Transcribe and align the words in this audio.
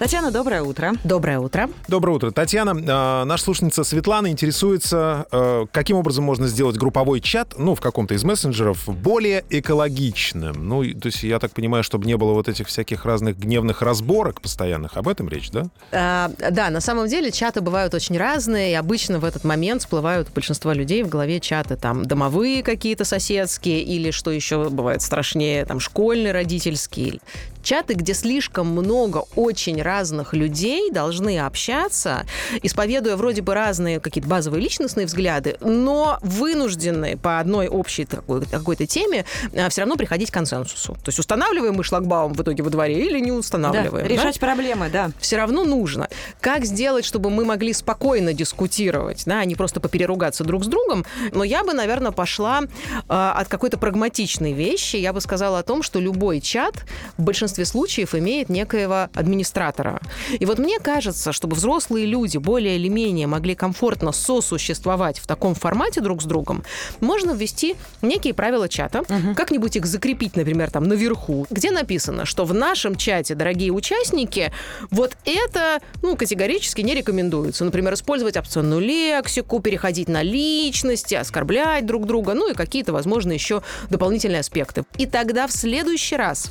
Татьяна, 0.00 0.30
доброе 0.30 0.62
утро. 0.62 0.94
Доброе 1.04 1.40
утро. 1.40 1.68
Доброе 1.86 2.12
утро. 2.12 2.30
Татьяна, 2.30 2.70
э, 2.70 3.24
наша 3.24 3.44
слушательница 3.44 3.84
Светлана 3.84 4.28
интересуется, 4.28 5.26
э, 5.30 5.66
каким 5.70 5.98
образом 5.98 6.24
можно 6.24 6.48
сделать 6.48 6.78
групповой 6.78 7.20
чат, 7.20 7.52
ну, 7.58 7.74
в 7.74 7.82
каком-то 7.82 8.14
из 8.14 8.24
мессенджеров, 8.24 8.88
более 8.88 9.44
экологичным. 9.50 10.66
Ну, 10.66 10.82
то 10.94 11.08
есть 11.08 11.22
я 11.22 11.38
так 11.38 11.52
понимаю, 11.52 11.84
чтобы 11.84 12.06
не 12.06 12.16
было 12.16 12.32
вот 12.32 12.48
этих 12.48 12.68
всяких 12.68 13.04
разных 13.04 13.38
гневных 13.38 13.82
разборок 13.82 14.40
постоянных. 14.40 14.96
Об 14.96 15.06
этом 15.06 15.28
речь, 15.28 15.50
да? 15.50 15.66
А, 15.92 16.30
да, 16.50 16.70
на 16.70 16.80
самом 16.80 17.06
деле 17.06 17.30
чаты 17.30 17.60
бывают 17.60 17.92
очень 17.92 18.16
разные, 18.16 18.72
и 18.72 18.74
обычно 18.76 19.18
в 19.18 19.24
этот 19.26 19.44
момент 19.44 19.82
всплывают 19.82 20.30
у 20.30 20.32
большинства 20.32 20.72
людей 20.72 21.02
в 21.02 21.10
голове 21.10 21.40
чаты 21.40 21.76
там 21.76 22.06
домовые 22.06 22.62
какие-то 22.62 23.04
соседские, 23.04 23.82
или 23.82 24.12
что 24.12 24.30
еще 24.30 24.70
бывает 24.70 25.02
страшнее, 25.02 25.66
там 25.66 25.78
школьные, 25.78 26.32
родительские. 26.32 27.20
Чаты, 27.62 27.94
где 27.94 28.14
слишком 28.14 28.68
много 28.68 29.24
очень 29.36 29.80
разных 29.82 30.34
людей 30.34 30.90
должны 30.90 31.38
общаться, 31.38 32.24
исповедуя 32.62 33.16
вроде 33.16 33.42
бы 33.42 33.54
разные 33.54 34.00
какие-то 34.00 34.28
базовые 34.28 34.62
личностные 34.62 35.06
взгляды, 35.06 35.56
но 35.60 36.18
вынуждены 36.22 37.16
по 37.16 37.38
одной 37.38 37.68
общей 37.68 38.04
такой, 38.04 38.44
какой-то 38.46 38.86
теме 38.86 39.24
все 39.68 39.82
равно 39.82 39.96
приходить 39.96 40.30
к 40.30 40.34
консенсусу. 40.34 40.94
То 40.94 41.08
есть 41.08 41.18
устанавливаем 41.18 41.74
мы 41.74 41.84
шлагбаум 41.84 42.32
в 42.34 42.42
итоге 42.42 42.62
во 42.62 42.70
дворе 42.70 43.06
или 43.06 43.18
не 43.20 43.30
Да, 43.30 43.36
устанавливаем. 43.36 44.06
да? 44.08 44.12
решать 44.14 44.40
проблемы, 44.40 44.88
да. 44.90 45.10
все 45.20 45.36
равно 45.36 45.64
нужно. 45.64 46.08
Как 46.40 46.64
сделать, 46.64 47.04
чтобы 47.04 47.30
мы 47.30 47.44
могли 47.44 47.72
спокойно 47.72 48.32
дискутировать, 48.32 49.22
да, 49.26 49.40
а 49.40 49.44
не 49.44 49.54
просто 49.54 49.80
попереругаться 49.80 50.44
друг 50.44 50.64
с 50.64 50.66
другом? 50.66 51.04
Но 51.32 51.44
я 51.44 51.62
бы, 51.64 51.72
наверное, 51.72 52.12
пошла 52.12 52.62
э, 52.62 52.96
от 53.08 53.48
какой-то 53.48 53.78
прагматичной 53.78 54.52
вещи. 54.52 54.96
Я 54.96 55.12
бы 55.12 55.20
сказала 55.20 55.58
о 55.58 55.62
том, 55.62 55.82
что 55.82 56.00
любой 56.00 56.40
чат 56.40 56.74
в 57.18 57.22
большинстве 57.22 57.49
случаев 57.64 58.14
имеет 58.14 58.48
некоего 58.48 59.08
администратора. 59.14 60.00
И 60.38 60.46
вот 60.46 60.58
мне 60.58 60.78
кажется, 60.78 61.32
чтобы 61.32 61.56
взрослые 61.56 62.06
люди 62.06 62.38
более 62.38 62.76
или 62.76 62.88
менее 62.88 63.26
могли 63.26 63.54
комфортно 63.54 64.12
сосуществовать 64.12 65.18
в 65.18 65.26
таком 65.26 65.54
формате 65.54 66.00
друг 66.00 66.22
с 66.22 66.24
другом, 66.24 66.64
можно 67.00 67.32
ввести 67.32 67.76
некие 68.02 68.34
правила 68.34 68.68
чата, 68.68 69.02
как-нибудь 69.36 69.76
их 69.76 69.86
закрепить, 69.86 70.36
например, 70.36 70.70
там 70.70 70.84
наверху, 70.84 71.46
где 71.50 71.70
написано, 71.70 72.24
что 72.24 72.44
в 72.44 72.54
нашем 72.54 72.94
чате, 72.96 73.34
дорогие 73.34 73.72
участники, 73.72 74.52
вот 74.90 75.16
это, 75.24 75.80
ну, 76.02 76.16
категорически 76.16 76.80
не 76.80 76.94
рекомендуется. 76.94 77.64
Например, 77.64 77.94
использовать 77.94 78.36
опционную 78.36 78.80
лексику, 78.80 79.60
переходить 79.60 80.08
на 80.08 80.22
личности, 80.22 81.14
оскорблять 81.14 81.86
друг 81.86 82.06
друга, 82.06 82.34
ну 82.34 82.50
и 82.50 82.54
какие-то, 82.54 82.92
возможно, 82.92 83.32
еще 83.32 83.62
дополнительные 83.88 84.40
аспекты. 84.40 84.84
И 84.98 85.06
тогда 85.06 85.46
в 85.46 85.52
следующий 85.52 86.16
раз 86.16 86.50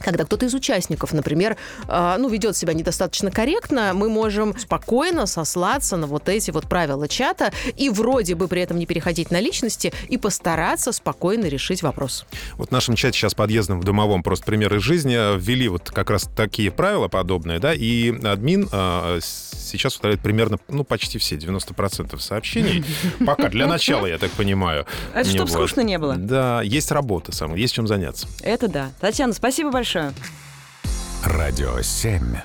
когда 0.00 0.24
кто-то 0.24 0.46
из 0.46 0.54
участников, 0.54 1.12
например, 1.12 1.56
э, 1.88 2.16
ну, 2.18 2.28
ведет 2.28 2.56
себя 2.56 2.72
недостаточно 2.72 3.30
корректно, 3.30 3.92
мы 3.94 4.08
можем 4.08 4.56
спокойно 4.58 5.26
сослаться 5.26 5.96
на 5.96 6.06
вот 6.06 6.28
эти 6.28 6.50
вот 6.50 6.68
правила 6.68 7.08
чата 7.08 7.52
и 7.76 7.90
вроде 7.90 8.34
бы 8.34 8.48
при 8.48 8.62
этом 8.62 8.78
не 8.78 8.86
переходить 8.86 9.30
на 9.30 9.40
личности 9.40 9.92
и 10.08 10.18
постараться 10.18 10.92
спокойно 10.92 11.46
решить 11.46 11.82
вопрос. 11.82 12.26
Вот 12.56 12.68
в 12.68 12.72
нашем 12.72 12.94
чате 12.94 13.18
сейчас 13.18 13.34
подъездом 13.34 13.80
в 13.80 13.84
домовом 13.84 14.22
просто 14.22 14.44
пример 14.46 14.74
из 14.74 14.82
жизни 14.82 15.16
э, 15.16 15.38
ввели 15.38 15.68
вот 15.68 15.90
как 15.90 16.10
раз 16.10 16.28
такие 16.36 16.70
правила 16.70 17.08
подобные, 17.08 17.58
да, 17.58 17.74
и 17.74 18.10
админ 18.24 18.68
э, 18.70 19.20
сейчас 19.68 19.96
удаляет 19.96 20.20
примерно, 20.20 20.58
ну, 20.68 20.84
почти 20.84 21.18
все, 21.18 21.36
90% 21.36 22.18
сообщений. 22.18 22.84
Пока, 23.26 23.48
для 23.48 23.66
начала, 23.66 24.06
я 24.06 24.18
так 24.18 24.30
понимаю. 24.32 24.86
Это 25.14 25.28
чтоб 25.28 25.48
Вот. 25.48 25.50
скучно 25.50 25.80
не 25.82 25.98
было. 25.98 26.16
Да, 26.16 26.62
есть 26.62 26.90
работа 26.90 27.32
самая, 27.32 27.58
есть 27.58 27.74
чем 27.74 27.86
заняться. 27.86 28.26
Это 28.42 28.68
да. 28.68 28.90
Татьяна, 29.00 29.32
спасибо 29.32 29.70
большое. 29.70 30.12
Радио 31.24 31.80
7. 31.82 32.36